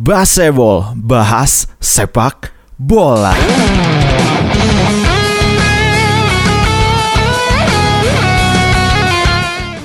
[0.00, 2.48] Baseball, bahas sepak
[2.80, 3.36] bola.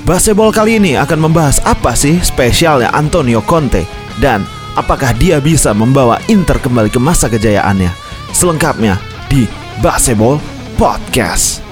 [0.07, 3.83] Baseball kali ini akan membahas apa sih spesialnya Antonio Conte
[4.23, 4.47] dan
[4.79, 7.91] apakah dia bisa membawa Inter kembali ke masa kejayaannya.
[8.32, 8.95] Selengkapnya
[9.27, 9.43] di
[9.84, 10.39] Baseball
[10.79, 11.64] Podcast.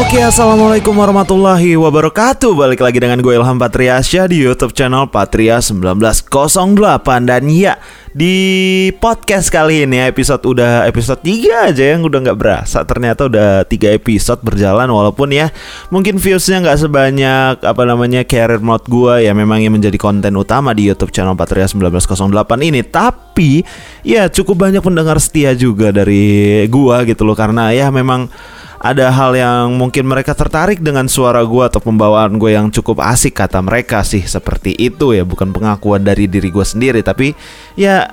[0.00, 2.56] Oke, assalamualaikum warahmatullahi wabarakatuh.
[2.56, 7.76] Balik lagi dengan gue Ilham Patriasya di YouTube channel Patria 1908 dan ya
[8.16, 12.80] di podcast kali ini episode udah episode 3 aja yang udah nggak berasa.
[12.80, 15.52] Ternyata udah tiga episode berjalan walaupun ya
[15.92, 20.72] mungkin viewsnya nggak sebanyak apa namanya career mode gue ya memang yang menjadi konten utama
[20.72, 22.24] di YouTube channel Patria 1908
[22.64, 22.80] ini.
[22.88, 23.60] Tapi
[24.00, 28.32] ya cukup banyak pendengar setia juga dari gua gitu loh karena ya memang
[28.80, 33.36] ada hal yang mungkin mereka tertarik dengan suara gue atau pembawaan gue yang cukup asik
[33.36, 35.28] kata mereka sih seperti itu ya.
[35.28, 37.36] Bukan pengakuan dari diri gue sendiri tapi
[37.76, 38.08] ya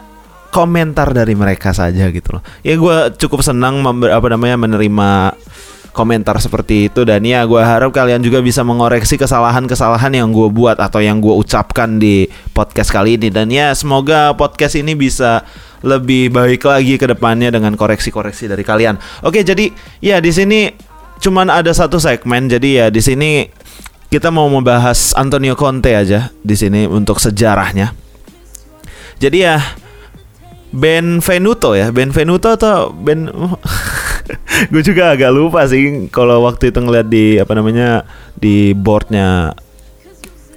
[0.52, 2.44] komentar dari mereka saja gitu loh.
[2.68, 5.40] Ya gue cukup senang apa namanya menerima
[5.96, 7.08] komentar seperti itu.
[7.08, 11.32] Dan ya gue harap kalian juga bisa mengoreksi kesalahan-kesalahan yang gue buat atau yang gue
[11.32, 13.32] ucapkan di podcast kali ini.
[13.32, 15.48] Dan ya semoga podcast ini bisa
[15.86, 18.98] lebih baik lagi ke depannya dengan koreksi-koreksi dari kalian.
[19.22, 19.70] Oke, jadi
[20.02, 20.74] ya di sini
[21.22, 22.50] cuman ada satu segmen.
[22.50, 23.46] Jadi ya di sini
[24.08, 27.94] kita mau membahas Antonio Conte aja di sini untuk sejarahnya.
[29.18, 29.58] Jadi ya
[30.68, 33.32] Benvenuto ya, Benvenuto atau Ben
[34.72, 38.04] gue juga agak lupa sih kalau waktu itu ngeliat di apa namanya
[38.36, 39.56] di boardnya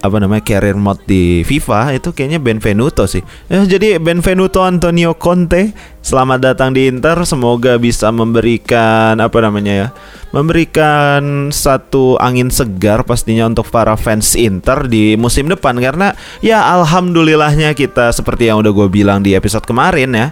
[0.01, 3.21] apa namanya career mode di FIFA itu kayaknya Benvenuto sih.
[3.47, 7.21] Ya, jadi Benvenuto Antonio Conte, selamat datang di Inter.
[7.23, 9.87] Semoga bisa memberikan apa namanya ya,
[10.33, 17.77] memberikan satu angin segar pastinya untuk para fans Inter di musim depan karena ya alhamdulillahnya
[17.77, 20.27] kita seperti yang udah gue bilang di episode kemarin ya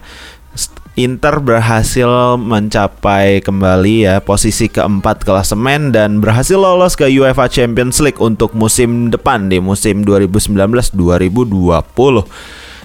[1.00, 8.20] Inter berhasil mencapai kembali ya posisi keempat klasemen dan berhasil lolos ke UEFA Champions League
[8.20, 10.92] untuk musim depan di musim 2019-2020.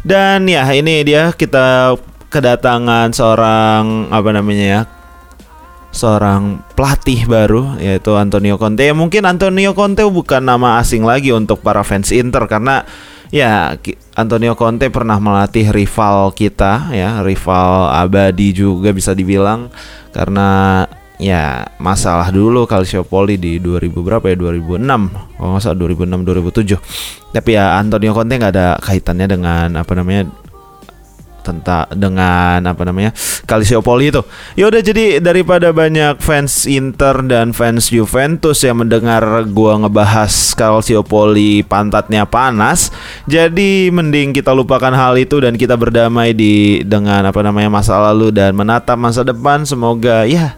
[0.07, 1.99] Dan ya ini dia kita
[2.31, 4.81] kedatangan seorang apa namanya ya
[5.91, 8.87] seorang pelatih baru yaitu Antonio Conte.
[8.87, 12.87] Ya, mungkin Antonio Conte bukan nama asing lagi untuk para fans Inter karena
[13.33, 13.77] Ya,
[14.15, 19.73] Antonio Conte pernah melatih rival kita ya, rival abadi juga bisa dibilang
[20.15, 20.85] karena
[21.19, 24.37] ya masalah dulu Calciopoli di 2000 berapa ya?
[24.37, 26.27] 2006 kalau nggak salah 2006
[27.31, 30.27] 2007 tapi ya Antonio Conte nggak ada kaitannya dengan apa namanya
[31.45, 33.13] tentang dengan apa namanya
[33.45, 34.25] Calciopoli itu.
[34.57, 39.21] Ya udah jadi daripada banyak fans Inter dan fans Juventus yang mendengar
[39.53, 42.89] gua ngebahas Calciopoli pantatnya panas,
[43.29, 48.33] jadi mending kita lupakan hal itu dan kita berdamai di dengan apa namanya masa lalu
[48.33, 49.69] dan menatap masa depan.
[49.69, 50.57] Semoga ya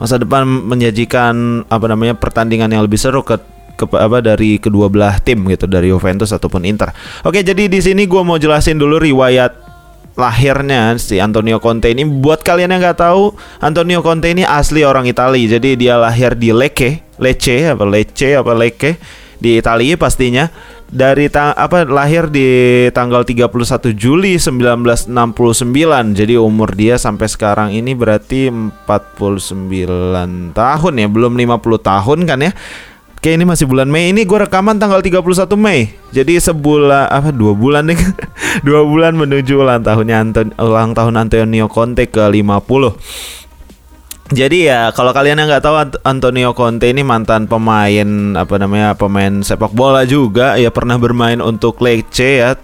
[0.00, 3.38] masa depan menyajikan apa namanya pertandingan yang lebih seru ke
[3.74, 6.94] ke apa dari kedua belah tim gitu dari Juventus ataupun Inter.
[7.26, 9.63] Oke, jadi di sini gua mau jelasin dulu riwayat
[10.14, 12.06] lahirnya si Antonio Conte ini.
[12.06, 16.54] Buat kalian yang nggak tahu Antonio Conte ini asli orang Italia jadi dia lahir di
[16.54, 18.98] Lecce Lecce apa Lecce apa Lecce
[19.38, 20.46] di Italia pastinya.
[20.94, 22.46] Dari ta apa lahir di
[22.94, 23.50] tanggal 31
[23.98, 25.10] Juli 1969
[26.14, 28.46] jadi umur dia sampai sekarang ini berarti
[28.86, 31.08] 49 tahun ya.
[31.10, 32.52] Belum 50 tahun kan ya
[33.24, 34.12] Oke ini masih bulan Mei.
[34.12, 35.24] Ini gue rekaman tanggal 31
[35.56, 35.96] Mei.
[36.12, 37.96] Jadi sebulan apa dua bulan nih?
[38.68, 42.68] Dua bulan menuju ulang tahunnya Anton, ulang tahun Antonio Conte ke 50
[44.28, 49.40] jadi ya kalau kalian yang nggak tahu Antonio Conte ini mantan pemain apa namanya pemain
[49.40, 50.60] sepak bola juga.
[50.60, 52.60] Ya pernah bermain untuk Lecce ya.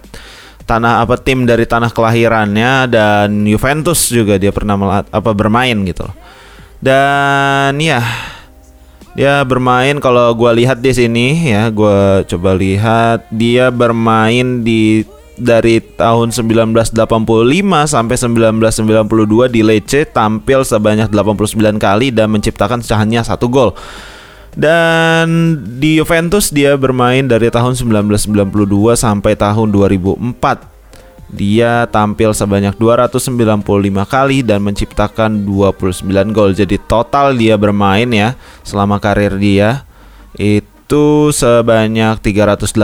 [0.69, 6.05] Tanah apa tim dari tanah kelahirannya dan Juventus juga dia pernah melat, apa bermain gitu
[6.81, 8.01] dan ya
[9.11, 15.03] dia bermain kalau gue lihat di sini ya, gue coba lihat dia bermain di
[15.41, 16.95] dari tahun 1985
[17.89, 23.75] sampai 1992 di Lecce tampil sebanyak 89 kali dan menciptakan hanya satu gol.
[24.51, 30.70] Dan di Juventus dia bermain dari tahun 1992 sampai tahun 2004
[31.31, 33.63] dia tampil sebanyak 295
[34.03, 36.51] kali dan menciptakan 29 gol.
[36.51, 38.35] Jadi total dia bermain ya
[38.67, 39.87] selama karir dia
[40.35, 42.75] itu sebanyak 384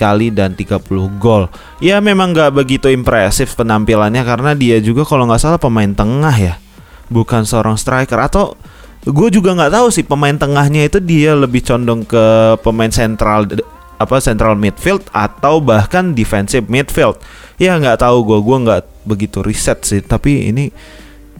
[0.00, 0.80] kali dan 30
[1.20, 1.52] gol.
[1.84, 6.54] Ya memang gak begitu impresif penampilannya karena dia juga kalau nggak salah pemain tengah ya,
[7.12, 8.56] bukan seorang striker atau
[9.04, 13.44] gue juga nggak tahu sih pemain tengahnya itu dia lebih condong ke pemain sentral
[14.00, 17.20] apa central midfield atau bahkan defensive midfield
[17.60, 20.00] ya nggak tahu gue gue nggak begitu riset sih.
[20.00, 20.70] Tapi ini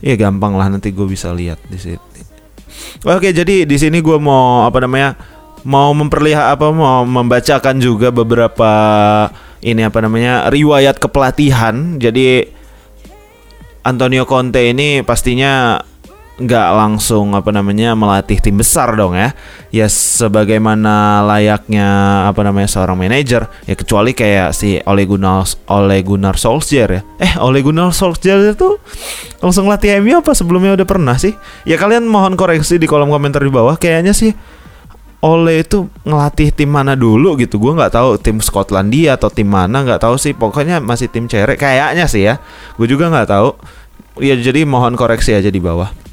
[0.04, 2.20] ya gampang lah nanti gue bisa lihat di sini
[3.08, 5.16] oke jadi di sini gue mau apa namanya
[5.64, 8.70] mau memperlihat apa mau membacakan juga beberapa
[9.64, 11.96] ini apa namanya riwayat kepelatihan.
[11.96, 12.44] Jadi
[13.80, 15.80] Antonio Conte ini pastinya
[16.34, 19.30] nggak langsung apa namanya melatih tim besar dong ya.
[19.70, 21.86] Ya sebagaimana layaknya
[22.26, 27.02] apa namanya seorang manajer ya kecuali kayak si Ole Gunnar Ole Gunnar Solskjaer ya.
[27.22, 28.82] Eh Ole Gunnar Solskjaer itu
[29.38, 31.38] langsung latih MU apa sebelumnya udah pernah sih?
[31.62, 33.78] Ya kalian mohon koreksi di kolom komentar di bawah.
[33.78, 34.34] Kayaknya sih
[35.22, 37.62] Ole itu ngelatih tim mana dulu gitu.
[37.62, 40.34] Gue nggak tahu tim Skotlandia atau tim mana nggak tahu sih.
[40.34, 42.42] Pokoknya masih tim cerek kayaknya sih ya.
[42.74, 43.54] Gue juga nggak tahu.
[44.18, 46.03] Ya jadi mohon koreksi aja di bawah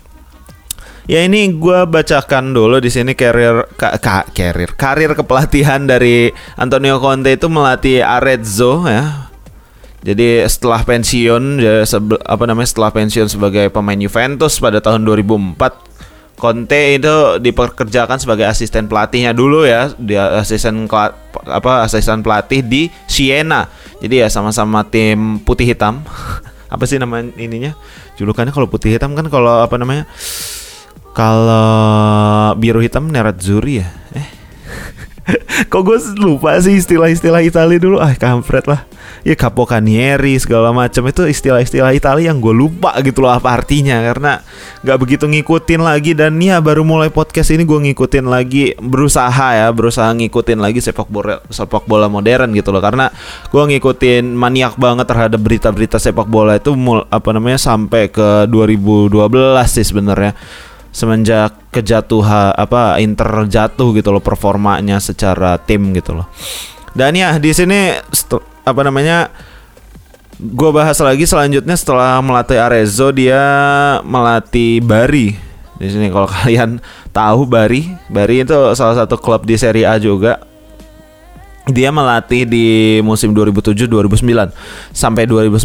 [1.09, 7.01] Ya ini gue bacakan dulu di sini karir ka, ka, karir karir kepelatihan dari Antonio
[7.01, 9.31] Conte itu melatih Arezzo ya.
[10.01, 16.38] Jadi setelah pensiun ya, sebe, apa namanya setelah pensiun sebagai pemain Juventus pada tahun 2004
[16.42, 20.89] Conte itu dipekerjakan sebagai asisten pelatihnya dulu ya, dia asisten
[21.45, 23.69] apa asisten pelatih di Siena.
[24.01, 26.01] Jadi ya sama-sama tim putih hitam.
[26.74, 27.77] apa sih nama ininya?
[28.18, 30.09] Julukannya kalau putih hitam kan kalau apa namanya?
[31.12, 33.88] Kalau biru hitam Nerazzurri ya?
[34.16, 34.42] Eh.
[35.72, 38.00] Kok gue lupa sih istilah-istilah Italia dulu?
[38.00, 38.88] Ah kampret lah.
[39.22, 41.06] Ya Capocanieri segala macam.
[41.06, 44.02] Itu istilah-istilah Italia yang gue lupa gitu loh apa artinya.
[44.02, 44.42] Karena
[44.81, 46.16] gak begitu ngikutin lagi.
[46.18, 51.12] Dan ya baru mulai podcast ini gue ngikutin lagi Berusaha ya Berusaha ngikutin lagi sepak
[51.12, 52.81] bola, sepak bola modern gitu loh.
[52.81, 53.12] Karena
[53.52, 59.12] gue ngikutin maniak banget terhadap berita-berita sepak bola itu mul, Apa namanya sampai ke 2012
[59.69, 60.34] sih sebenarnya
[60.92, 66.28] semenjak kejatuhan apa Inter jatuh gitu loh performanya secara tim gitu loh.
[66.92, 67.96] Dan ya di sini
[68.68, 69.32] apa namanya
[70.38, 73.42] gue bahas lagi selanjutnya setelah melatih Arezzo dia
[74.04, 75.34] melatih Bari.
[75.80, 76.84] Di sini kalau kalian
[77.16, 80.50] tahu Bari, Bari itu salah satu klub di Serie A juga
[81.69, 84.50] dia melatih di musim 2007-2009
[84.90, 85.62] sampai 2009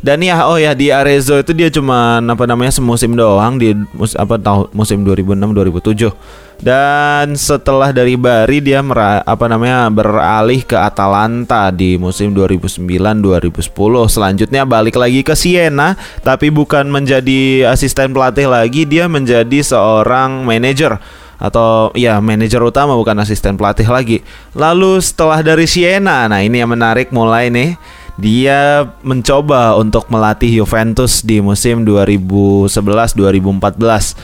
[0.00, 4.16] dan ya oh ya di Arezzo itu dia cuma apa namanya semusim doang di mus,
[4.16, 6.16] apa tahun musim 2006-2007
[6.64, 13.68] dan setelah dari Bari dia mera, apa namanya beralih ke Atalanta di musim 2009-2010
[14.08, 15.92] selanjutnya balik lagi ke Siena
[16.24, 20.96] tapi bukan menjadi asisten pelatih lagi dia menjadi seorang manajer
[21.38, 24.22] atau ya manajer utama bukan asisten pelatih lagi.
[24.54, 27.76] Lalu setelah dari Siena, nah ini yang menarik mulai nih
[28.14, 34.14] dia mencoba untuk melatih Juventus di musim 2011-2014.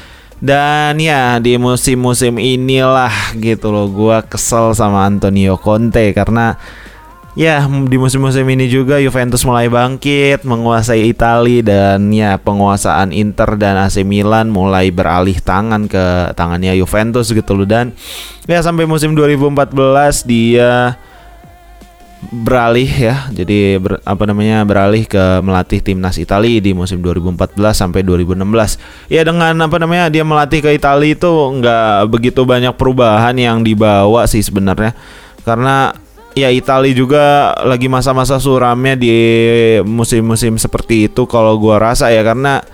[0.41, 6.57] Dan ya di musim-musim inilah gitu loh gua kesel sama Antonio Conte karena
[7.39, 13.79] Ya, di musim-musim ini juga Juventus mulai bangkit, menguasai Italia dan ya penguasaan Inter dan
[13.79, 17.95] AC Milan mulai beralih tangan ke tangannya Juventus gitu loh dan
[18.51, 20.99] ya sampai musim 2014 dia
[22.35, 23.31] beralih ya.
[23.31, 24.67] Jadi ber, apa namanya?
[24.67, 29.07] beralih ke melatih timnas Italia di musim 2014 sampai 2016.
[29.07, 30.13] Ya dengan apa namanya?
[30.13, 34.99] dia melatih ke Italia itu nggak begitu banyak perubahan yang dibawa sih sebenarnya.
[35.47, 35.95] Karena
[36.41, 39.13] ya Italia juga lagi masa-masa suramnya di
[39.85, 42.65] musim-musim seperti itu kalau gua rasa ya karena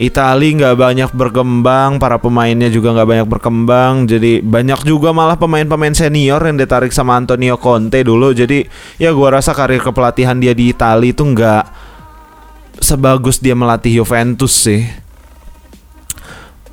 [0.00, 5.94] Italia nggak banyak berkembang, para pemainnya juga nggak banyak berkembang, jadi banyak juga malah pemain-pemain
[5.94, 8.34] senior yang ditarik sama Antonio Conte dulu.
[8.34, 8.66] Jadi
[8.98, 11.64] ya gua rasa karir kepelatihan dia di Italia itu nggak
[12.82, 14.82] sebagus dia melatih Juventus sih.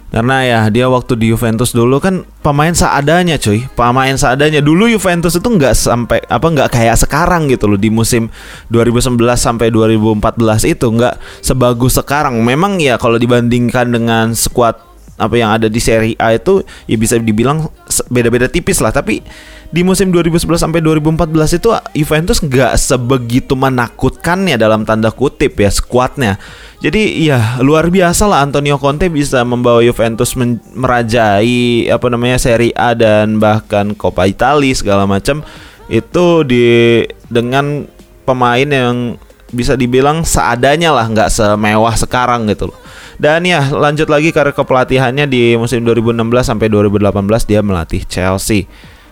[0.09, 3.69] Karena ya dia waktu di Juventus dulu kan pemain seadanya cuy.
[3.77, 4.57] Pemain seadanya.
[4.57, 8.33] Dulu Juventus itu nggak sampai Apa nggak kayak sekarang gitu loh Di musim
[8.73, 10.89] 2011 sampai 2014 itu.
[10.89, 12.41] Nggak sebagus sekarang.
[12.41, 14.88] Memang ya kalau dibandingkan dengan skuad
[15.19, 17.67] apa yang ada di Serie A itu ya bisa dibilang
[18.07, 18.95] beda-beda tipis lah.
[18.95, 19.21] Tapi
[19.69, 25.69] di musim 2011 sampai 2014 itu Juventus nggak sebegitu menakutkan ya dalam tanda kutip ya
[25.69, 26.41] skuadnya
[26.79, 30.31] jadi ya luar biasa lah Antonio Conte bisa membawa Juventus
[30.71, 35.43] merajai apa namanya Serie A dan bahkan Coppa Italia segala macam.
[35.91, 37.83] Itu di dengan
[38.23, 42.79] pemain yang bisa dibilang seadanya lah nggak semewah sekarang gitu loh
[43.19, 47.11] dan ya lanjut lagi karir kepelatihannya di musim 2016 sampai 2018
[47.51, 48.63] dia melatih Chelsea.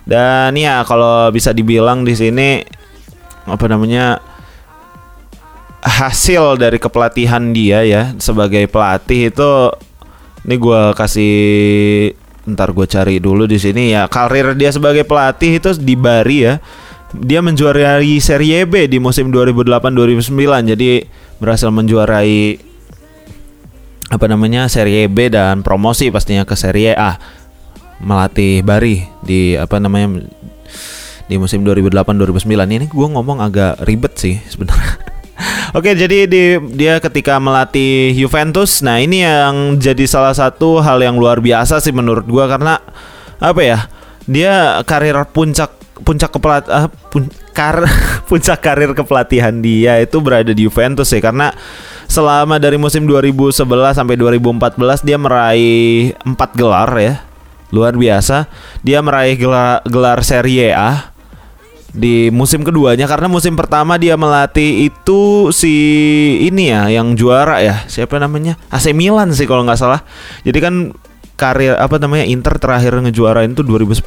[0.07, 2.63] Dan ya kalau bisa dibilang di sini
[3.43, 4.23] apa namanya
[5.83, 9.51] hasil dari kepelatihan dia ya sebagai pelatih itu
[10.47, 11.35] Ini gue kasih
[12.47, 14.07] ntar gue cari dulu di sini ya.
[14.07, 16.63] Karir dia sebagai pelatih itu di Bari ya.
[17.15, 20.73] Dia menjuarai Serie B di musim 2008-2009.
[20.75, 21.07] Jadi
[21.39, 22.59] berhasil menjuarai
[24.07, 27.15] apa namanya Serie B dan promosi pastinya ke Serie A.
[27.97, 30.21] Melatih Bari di apa namanya
[31.27, 34.95] di musim 2008-2009 ini gue ngomong agak ribet sih sebenarnya.
[35.77, 41.19] Oke, jadi di, dia ketika melatih Juventus, nah ini yang jadi salah satu hal yang
[41.19, 42.79] luar biasa sih menurut gue karena
[43.37, 43.79] apa ya?
[44.27, 47.85] Dia karir puncak puncak kepelat uh, pun, kar,
[48.29, 51.53] puncak karir kepelatihan dia itu berada di Juventus ya karena
[52.07, 53.63] selama dari musim 2011
[53.97, 57.15] sampai 2014 dia meraih 4 gelar ya.
[57.67, 58.47] Luar biasa.
[58.79, 61.11] Dia meraih gelar, gelar Serie A
[61.97, 65.73] di musim keduanya karena musim pertama dia melatih itu si
[66.45, 70.05] ini ya yang juara ya siapa namanya AC Milan sih kalau nggak salah
[70.45, 70.93] jadi kan
[71.37, 74.01] karir apa namanya Inter terakhir ngejuarain itu 2010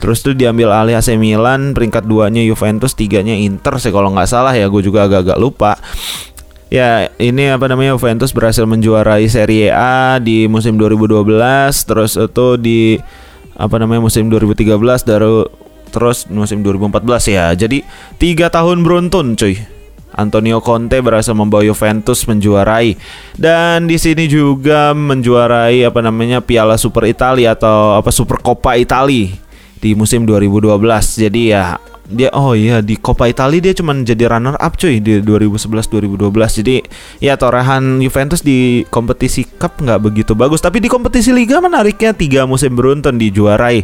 [0.00, 4.56] terus tuh diambil alih AC Milan peringkat duanya Juventus tiganya Inter sih kalau nggak salah
[4.56, 5.76] ya gue juga agak-agak lupa
[6.66, 11.22] Ya, ini apa namanya Juventus berhasil menjuarai Serie A di musim 2012,
[11.86, 12.98] terus itu di
[13.54, 14.74] apa namanya musim 2013
[15.06, 15.46] baru
[15.94, 17.54] terus musim 2014 ya.
[17.54, 17.86] Jadi
[18.18, 19.75] tiga tahun beruntun cuy.
[20.16, 22.96] Antonio Conte berhasil membawa Juventus menjuarai
[23.36, 29.28] dan di sini juga menjuarai apa namanya Piala Super Italia atau apa Super Coppa Italia
[29.76, 30.80] di musim 2012.
[31.28, 35.18] Jadi ya dia oh iya di Coppa Italia dia cuma jadi runner up cuy di
[35.18, 36.76] 2011 2012 jadi
[37.18, 40.62] ya torehan Juventus di kompetisi cup nggak begitu bagus.
[40.62, 43.82] Tapi di kompetisi liga menariknya tiga musim beruntun dijuarai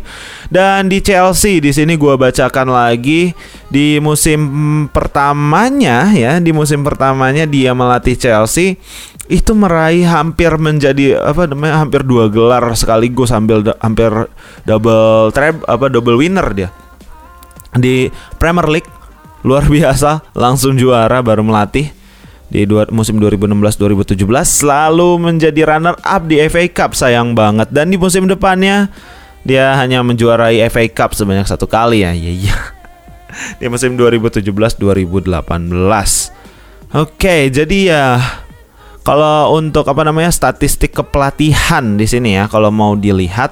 [0.49, 3.35] dan di Chelsea di sini gua bacakan lagi
[3.67, 4.41] di musim
[4.93, 8.79] pertamanya ya di musim pertamanya dia melatih Chelsea
[9.31, 14.11] itu meraih hampir menjadi apa namanya hampir dua gelar sekaligus sambil hampir
[14.69, 16.69] double trap apa double winner dia
[17.77, 18.91] di Premier League
[19.43, 21.91] luar biasa langsung juara baru melatih
[22.53, 27.73] di dua, musim 2016-2017 selalu menjadi runner up di FA Cup sayang banget.
[27.73, 28.93] Dan di musim depannya
[29.43, 32.57] dia hanya menjuarai FA Cup sebanyak satu kali ya iya iya.
[33.59, 35.33] Di musim 2017-2018
[36.93, 38.21] oke jadi ya
[39.03, 43.51] kalau untuk apa namanya statistik kepelatihan di sini ya kalau mau dilihat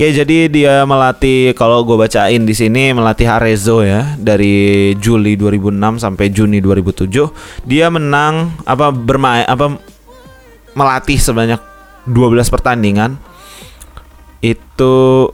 [0.00, 5.76] Oke, jadi dia melatih kalau gue bacain di sini melatih Arezzo ya dari Juli 2006
[6.00, 7.68] sampai Juni 2007.
[7.68, 9.76] Dia menang apa bermain apa
[10.72, 11.60] melatih sebanyak
[12.08, 12.16] 12
[12.48, 13.20] pertandingan.
[14.40, 15.28] Itu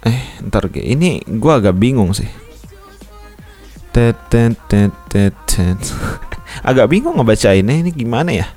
[0.00, 2.32] eh ntar ini gue agak bingung sih.
[6.72, 8.48] agak bingung ngebacainnya ini gimana ya?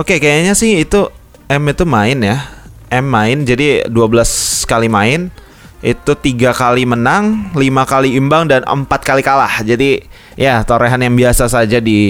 [0.00, 1.12] Oke, kayaknya sih itu
[1.52, 2.56] M itu main ya
[2.88, 5.28] M main jadi 12 kali main
[5.78, 9.62] itu tiga kali menang, lima kali imbang dan empat kali kalah.
[9.62, 10.02] Jadi
[10.34, 12.00] ya torehan yang biasa saja di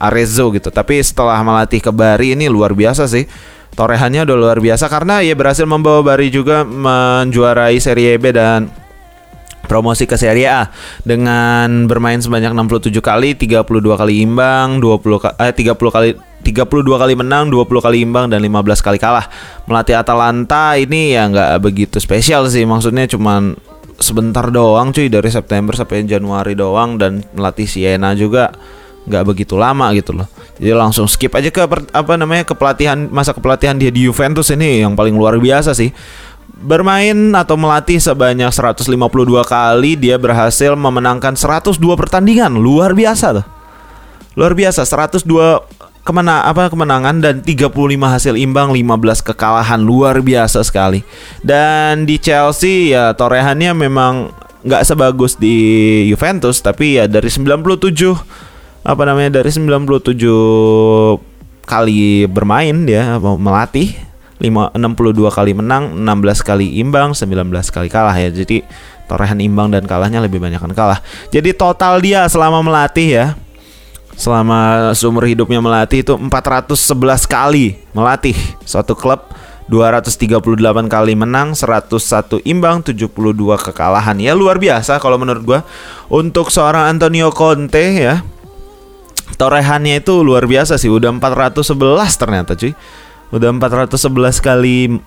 [0.00, 0.72] Arezzo gitu.
[0.72, 3.28] Tapi setelah melatih ke Bari ini luar biasa sih.
[3.74, 8.70] Torehannya udah luar biasa karena ia berhasil membawa Bari juga menjuarai Serie B dan
[9.66, 10.70] promosi ke Serie A
[11.02, 13.64] dengan bermain sebanyak 67 kali, 32
[13.96, 16.10] kali imbang, 20 eh 30 kali
[16.44, 19.24] 32 kali menang, 20 kali imbang dan 15 kali kalah.
[19.64, 23.56] Melatih Atalanta ini ya nggak begitu spesial sih, maksudnya cuman
[23.96, 28.52] sebentar doang cuy dari September sampai Januari doang dan melatih Siena juga
[29.04, 30.28] nggak begitu lama gitu loh.
[30.56, 31.60] Jadi langsung skip aja ke
[31.92, 35.92] apa namanya kepelatihan masa kepelatihan dia di Juventus ini yang paling luar biasa sih.
[36.54, 38.86] Bermain atau melatih sebanyak 152
[39.44, 42.56] kali dia berhasil memenangkan 102 pertandingan.
[42.56, 43.46] Luar biasa tuh.
[44.34, 45.28] Luar biasa 102
[46.04, 47.72] ke mana apa kemenangan dan 35
[48.04, 49.80] hasil imbang 15 kekalahan.
[49.80, 51.00] Luar biasa sekali.
[51.40, 54.28] Dan di Chelsea ya torehannya memang
[54.64, 55.56] nggak sebagus di
[56.08, 57.60] Juventus tapi ya dari 97
[58.84, 60.24] apa namanya dari 97
[61.64, 63.96] kali bermain dia melatih
[64.40, 68.28] 5, 62 kali menang 16 kali imbang 19 kali kalah ya.
[68.28, 68.60] Jadi
[69.08, 71.00] torehan imbang dan kalahnya lebih banyak kan kalah.
[71.32, 73.26] Jadi total dia selama melatih ya
[74.14, 82.84] selama seumur hidupnya melatih itu 411 kali melatih suatu klub 238 kali menang, 101 imbang,
[82.84, 83.08] 72
[83.56, 84.16] kekalahan.
[84.20, 85.60] Ya luar biasa kalau menurut gua.
[86.12, 88.20] Untuk seorang Antonio Conte ya.
[89.40, 92.76] Torehannya itu luar biasa sih, udah 411 ternyata cuy.
[93.32, 95.00] Udah 411 kali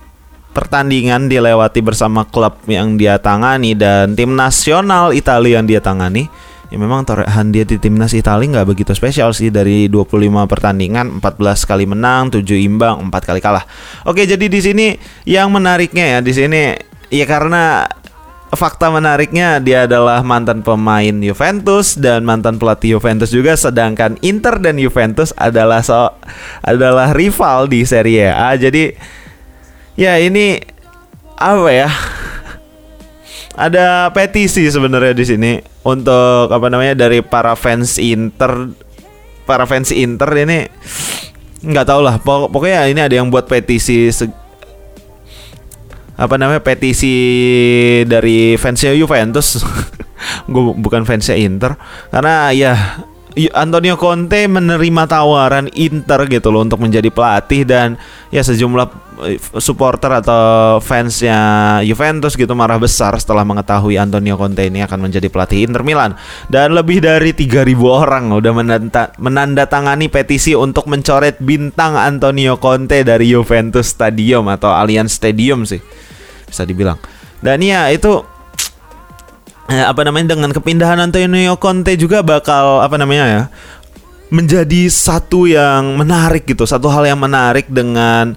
[0.57, 6.25] pertandingan dilewati bersama klub yang dia tangani dan tim nasional Italia yang dia tangani
[6.67, 9.49] ya memang torehan dia di timnas Italia nggak begitu spesial sih.
[9.49, 13.63] Dari 25 pertandingan 14 kali menang 7 imbang 4 kali kalah.
[14.03, 14.87] Oke jadi di sini
[15.23, 16.75] yang menariknya ya di sini
[17.07, 17.87] ya karena
[18.47, 24.79] fakta menariknya dia adalah mantan pemain Juventus dan mantan pelatih Juventus juga sedangkan Inter dan
[24.79, 26.15] Juventus adalah so
[26.63, 28.55] adalah rival di Serie A.
[28.55, 28.95] Jadi
[29.99, 30.59] ya ini
[31.37, 31.89] apa ya
[33.57, 38.69] ada petisi sebenarnya di sini untuk apa namanya dari para fans Inter.
[39.49, 40.69] Para fans Inter ini
[41.65, 42.21] nggak tahu lah.
[42.21, 44.13] Pok pokoknya ini ada yang buat petisi
[46.17, 47.15] apa namanya petisi
[48.05, 49.57] dari fansnya Juventus.
[50.51, 51.73] Gue bukan fansnya Inter.
[52.13, 53.01] Karena ya
[53.53, 57.93] Antonio Conte menerima tawaran Inter gitu loh untuk menjadi pelatih dan
[58.33, 58.87] ya sejumlah
[59.29, 61.37] eh, supporter atau fansnya
[61.85, 66.17] Juventus gitu marah besar setelah mengetahui Antonio Conte ini akan menjadi pelatih Inter Milan.
[66.49, 73.29] Dan lebih dari 3000 orang udah menanda, menandatangani petisi untuk mencoret bintang Antonio Conte dari
[73.29, 75.79] Juventus Stadium atau Allianz Stadium sih
[76.49, 76.97] bisa dibilang.
[77.37, 78.36] Dan ya itu
[79.71, 83.43] eh, apa namanya dengan kepindahan Antonio Conte juga bakal apa namanya ya
[84.27, 88.35] menjadi satu yang menarik gitu, satu hal yang menarik dengan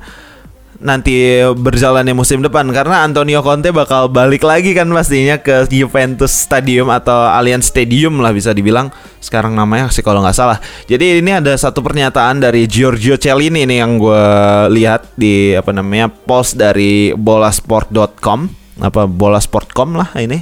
[0.81, 2.65] nanti berjalannya musim depan.
[2.73, 8.33] Karena Antonio Conte bakal balik lagi kan pastinya ke Juventus Stadium atau Allianz Stadium lah
[8.33, 8.89] bisa dibilang.
[9.21, 10.59] Sekarang namanya sih kalau nggak salah.
[10.89, 14.25] Jadi ini ada satu pernyataan dari Giorgio Cellini nih yang gue
[14.73, 20.41] lihat di apa namanya post dari bolasport.com apa bolasport.com lah ini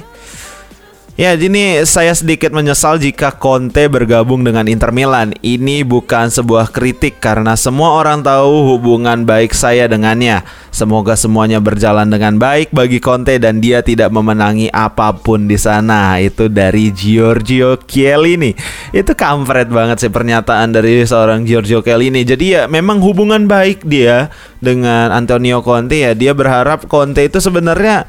[1.19, 5.35] Ya, ini saya sedikit menyesal jika Conte bergabung dengan Inter Milan.
[5.43, 10.47] Ini bukan sebuah kritik karena semua orang tahu hubungan baik saya dengannya.
[10.71, 16.23] Semoga semuanya berjalan dengan baik bagi Conte dan dia tidak memenangi apa pun di sana.
[16.23, 18.55] Itu dari Giorgio Chiellini.
[18.95, 22.23] Itu kampret banget sih pernyataan dari seorang Giorgio Chiellini.
[22.23, 24.31] Jadi ya memang hubungan baik dia
[24.63, 26.15] dengan Antonio Conte ya.
[26.15, 28.07] Dia berharap Conte itu sebenarnya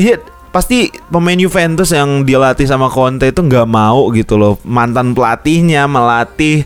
[0.00, 4.54] ya pasti pemain Juventus yang dilatih sama Conte itu nggak mau gitu loh.
[4.64, 6.64] Mantan pelatihnya melatih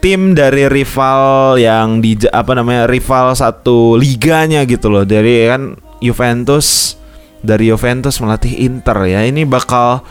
[0.00, 5.04] tim dari rival yang di apa namanya rival satu liganya gitu loh.
[5.04, 6.96] Dari kan Juventus
[7.40, 9.20] dari Juventus melatih Inter ya.
[9.24, 10.04] Ini bakal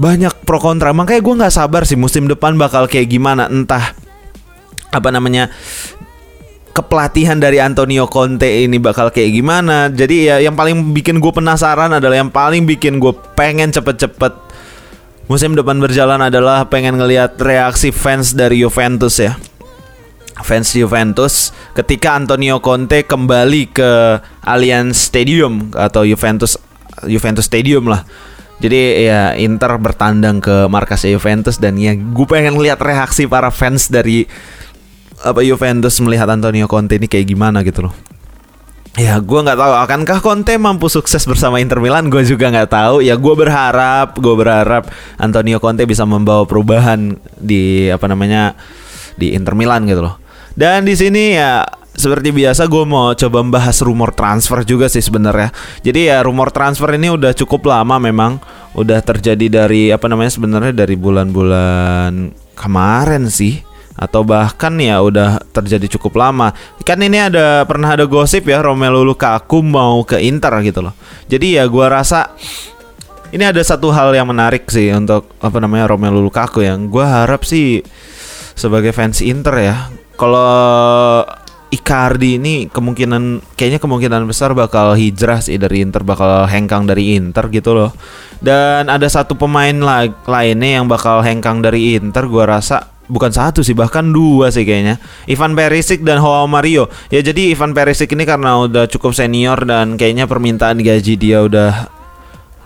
[0.00, 0.94] banyak pro kontra.
[0.96, 3.48] Makanya gue nggak sabar sih musim depan bakal kayak gimana.
[3.50, 3.92] Entah
[4.88, 5.52] apa namanya
[6.78, 9.90] kepelatihan dari Antonio Conte ini bakal kayak gimana.
[9.90, 14.46] Jadi ya yang paling bikin gue penasaran adalah yang paling bikin gue pengen cepet-cepet
[15.26, 19.34] musim depan berjalan adalah pengen ngelihat reaksi fans dari Juventus ya.
[20.38, 26.54] Fans Juventus ketika Antonio Conte kembali ke Allianz Stadium atau Juventus
[27.02, 28.06] Juventus Stadium lah.
[28.58, 33.90] Jadi ya Inter bertandang ke markas Juventus dan ya gue pengen lihat reaksi para fans
[33.90, 34.30] dari
[35.22, 37.94] apa Juventus melihat Antonio Conte ini kayak gimana gitu loh.
[38.98, 39.72] Ya gue nggak tahu.
[39.78, 42.10] Akankah Conte mampu sukses bersama Inter Milan?
[42.10, 42.96] Gue juga nggak tahu.
[42.98, 44.90] Ya gue berharap gue berharap
[45.22, 48.58] Antonio Conte bisa membawa perubahan di apa namanya
[49.14, 50.18] di Inter Milan gitu loh.
[50.58, 51.62] Dan di sini ya
[51.94, 55.54] seperti biasa gue mau coba membahas rumor transfer juga sih sebenarnya.
[55.86, 58.42] Jadi ya rumor transfer ini udah cukup lama memang.
[58.74, 63.67] Udah terjadi dari apa namanya sebenarnya dari bulan-bulan kemarin sih
[63.98, 66.54] atau bahkan ya udah terjadi cukup lama.
[66.86, 70.94] Kan ini ada pernah ada gosip ya Romelu Lukaku mau ke Inter gitu loh.
[71.26, 72.30] Jadi ya gua rasa
[73.34, 77.42] ini ada satu hal yang menarik sih untuk apa namanya Romelu Lukaku yang gua harap
[77.42, 77.82] sih
[78.54, 79.76] sebagai fans Inter ya.
[80.14, 81.26] Kalau
[81.68, 87.52] Icardi ini kemungkinan kayaknya kemungkinan besar bakal hijrah sih dari Inter bakal hengkang dari Inter
[87.52, 87.92] gitu loh.
[88.40, 89.76] Dan ada satu pemain
[90.24, 95.00] lainnya yang bakal hengkang dari Inter gua rasa bukan satu sih bahkan dua sih kayaknya.
[95.26, 96.86] Ivan Perisic dan Joao Mario.
[97.08, 101.88] Ya jadi Ivan Perisic ini karena udah cukup senior dan kayaknya permintaan gaji dia udah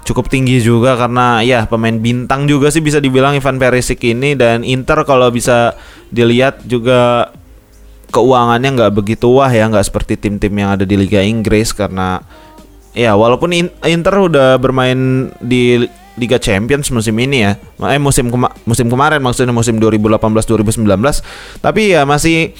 [0.03, 4.35] cukup tinggi juga karena ya pemain bintang juga sih bisa dibilang Ivan Perisic ini.
[4.35, 5.79] Dan Inter kalau bisa
[6.11, 7.31] dilihat juga
[8.13, 12.21] keuangannya nggak begitu wah ya nggak seperti tim-tim yang ada di Liga Inggris karena
[12.93, 13.57] ya walaupun
[13.89, 15.81] Inter udah bermain di
[16.17, 17.57] Liga Champions musim ini ya.
[17.89, 20.85] Eh musim kema musim kemarin maksudnya musim 2018 2019.
[21.61, 22.53] Tapi ya masih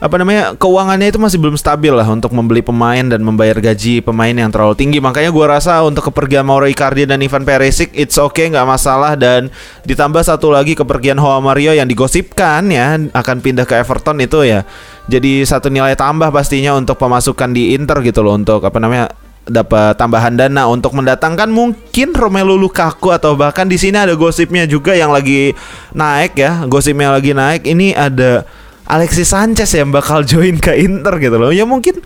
[0.00, 4.32] apa namanya keuangannya itu masih belum stabil lah untuk membeli pemain dan membayar gaji pemain
[4.32, 8.48] yang terlalu tinggi makanya gua rasa untuk kepergian Mauro Icardi dan Ivan Perisic it's okay
[8.48, 9.52] nggak masalah dan
[9.84, 14.64] ditambah satu lagi kepergian Joao Mario yang digosipkan ya akan pindah ke Everton itu ya
[15.04, 19.12] jadi satu nilai tambah pastinya untuk pemasukan di Inter gitu loh untuk apa namanya
[19.50, 24.94] dapat tambahan dana untuk mendatangkan mungkin Romelu Lukaku atau bahkan di sini ada gosipnya juga
[24.94, 25.52] yang lagi
[25.90, 27.66] naik ya, gosipnya lagi naik.
[27.66, 28.46] Ini ada
[28.86, 31.50] Alexis Sanchez yang bakal join ke Inter gitu loh.
[31.50, 31.98] Ya mungkin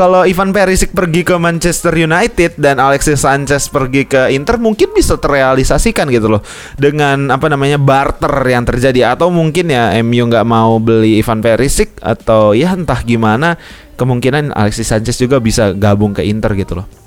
[0.00, 5.20] kalau Ivan Perisic pergi ke Manchester United dan Alexis Sanchez pergi ke Inter mungkin bisa
[5.20, 6.40] terrealisasikan gitu loh
[6.80, 12.00] dengan apa namanya barter yang terjadi atau mungkin ya MU nggak mau beli Ivan Perisic
[12.00, 13.60] atau ya entah gimana
[14.00, 16.99] kemungkinan Alexis Sanchez juga bisa gabung ke Inter gitu loh.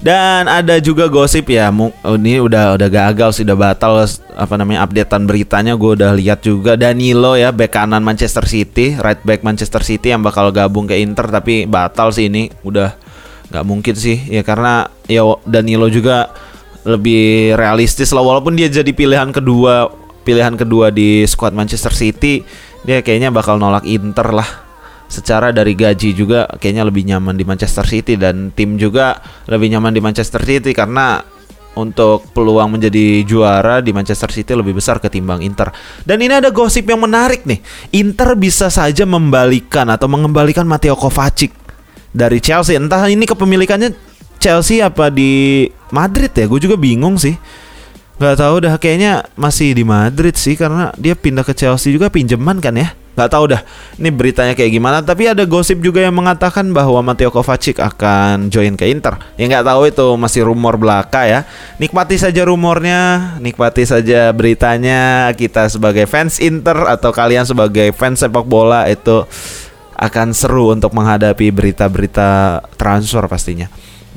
[0.00, 4.00] Dan ada juga gosip ya, oh, ini udah udah gagal sih, udah batal
[4.32, 5.76] apa namanya updatean beritanya.
[5.76, 10.24] Gue udah lihat juga Danilo ya, back kanan Manchester City, right back Manchester City yang
[10.24, 12.96] bakal gabung ke Inter, tapi batal sih ini, udah
[13.52, 16.32] nggak mungkin sih ya karena ya Danilo juga
[16.88, 19.92] lebih realistis lah, walaupun dia jadi pilihan kedua,
[20.24, 22.40] pilihan kedua di squad Manchester City,
[22.88, 24.48] dia kayaknya bakal nolak Inter lah
[25.10, 29.18] secara dari gaji juga kayaknya lebih nyaman di Manchester City dan tim juga
[29.50, 31.18] lebih nyaman di Manchester City karena
[31.74, 35.70] untuk peluang menjadi juara di Manchester City lebih besar ketimbang Inter.
[36.02, 37.62] Dan ini ada gosip yang menarik nih.
[37.94, 41.54] Inter bisa saja membalikan atau mengembalikan Matteo Kovacic
[42.10, 42.74] dari Chelsea.
[42.78, 43.94] Entah ini kepemilikannya
[44.42, 46.46] Chelsea apa di Madrid ya?
[46.50, 47.38] Gue juga bingung sih.
[48.20, 52.60] Gak tahu dah kayaknya masih di Madrid sih karena dia pindah ke Chelsea juga pinjaman
[52.60, 53.62] kan ya nggak tahu dah
[53.98, 54.98] ini beritanya kayak gimana.
[55.04, 59.18] Tapi ada gosip juga yang mengatakan bahwa Matteo Kovacic akan join ke Inter.
[59.36, 61.44] Ya nggak tahu itu masih rumor belaka ya.
[61.76, 65.30] Nikmati saja rumornya nikmati saja beritanya.
[65.34, 69.26] Kita sebagai fans Inter atau kalian sebagai fans sepak bola itu
[70.00, 73.68] akan seru untuk menghadapi berita-berita transfer pastinya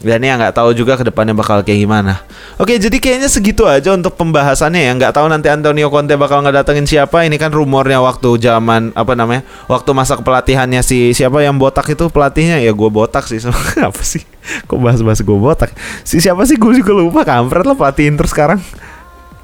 [0.03, 2.27] dan ya nggak tahu juga ke depannya bakal kayak gimana.
[2.59, 4.91] Oke, jadi kayaknya segitu aja untuk pembahasannya ya.
[4.99, 7.23] Nggak tahu nanti Antonio Conte bakal ngedatengin siapa.
[7.23, 12.11] Ini kan rumornya waktu zaman apa namanya, waktu masa kepelatihannya si siapa yang botak itu
[12.11, 13.39] pelatihnya ya gue botak sih.
[13.87, 14.27] apa sih?
[14.67, 15.71] Kok bahas-bahas gue botak?
[16.03, 17.23] Si siapa sih gue juga lupa.
[17.23, 18.59] Kampret lah pelatih Inter sekarang.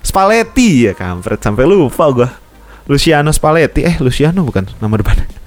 [0.04, 2.28] Spalletti ya kampret sampai lupa gue.
[2.91, 5.38] Luciano Spalletti eh Luciano bukan nama depannya.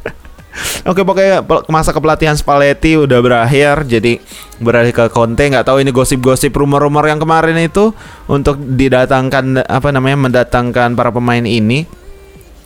[0.85, 1.41] Oke pokoknya
[1.73, 4.21] masa kepelatihan Spalletti udah berakhir jadi
[4.61, 5.49] beralih ke Conte.
[5.49, 7.97] Nggak tahu ini gosip-gosip rumor-rumor yang kemarin itu
[8.29, 12.02] untuk didatangkan apa namanya mendatangkan para pemain ini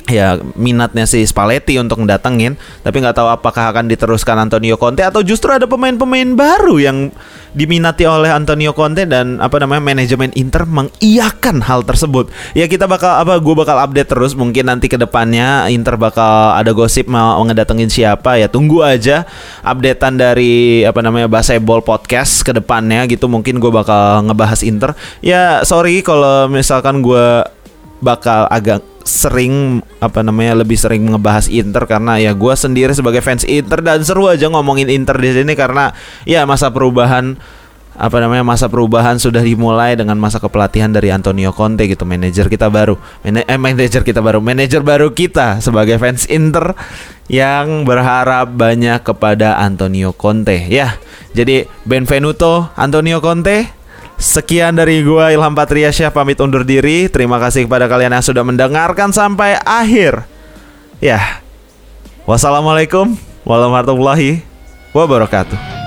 [0.06, 2.54] ya minatnya si Spalletti untuk mendatengin
[2.86, 7.10] tapi nggak tahu apakah akan diteruskan Antonio Conte atau justru ada pemain-pemain baru yang
[7.56, 12.28] diminati oleh Antonio Conte dan apa namanya manajemen Inter mengiyakan hal tersebut.
[12.52, 14.36] Ya kita bakal apa gue bakal update terus.
[14.36, 18.36] Mungkin nanti ke depannya Inter bakal ada gosip mau ngedatengin siapa.
[18.36, 19.24] Ya tunggu aja
[19.64, 23.24] updatean dari apa namanya Baseball Podcast ke depannya gitu.
[23.24, 24.92] Mungkin gue bakal ngebahas Inter.
[25.24, 27.40] Ya sorry kalau misalkan gue
[28.04, 33.48] bakal agak sering apa namanya lebih sering ngebahas Inter karena ya gue sendiri sebagai fans
[33.48, 35.96] Inter dan seru aja ngomongin Inter di sini karena
[36.28, 37.40] ya masa perubahan
[37.96, 42.68] apa namanya masa perubahan sudah dimulai dengan masa kepelatihan dari Antonio Conte gitu manajer kita
[42.68, 43.00] baru.
[43.24, 46.76] Man eh, manajer kita baru manajer baru kita sebagai fans Inter
[47.32, 50.68] yang berharap banyak kepada Antonio Conte.
[50.68, 51.00] Ya
[51.32, 53.72] jadi Benvenuto Antonio Conte
[54.16, 57.08] Sekian dari gua Ilham Patriasyah pamit undur diri.
[57.12, 60.24] Terima kasih kepada kalian yang sudah mendengarkan sampai akhir.
[61.04, 61.44] Ya.
[62.24, 64.42] Wassalamualaikum warahmatullahi
[64.96, 65.85] wabarakatuh.